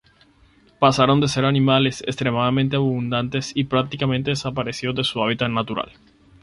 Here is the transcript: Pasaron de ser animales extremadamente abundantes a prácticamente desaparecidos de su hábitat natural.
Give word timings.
Pasaron 0.79 1.19
de 1.21 1.27
ser 1.27 1.45
animales 1.45 2.01
extremadamente 2.07 2.75
abundantes 2.75 3.53
a 3.55 3.69
prácticamente 3.69 4.31
desaparecidos 4.31 4.95
de 4.95 5.03
su 5.03 5.21
hábitat 5.21 5.51
natural. 5.51 5.91